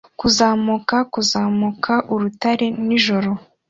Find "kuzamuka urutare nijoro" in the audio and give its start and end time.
1.13-3.31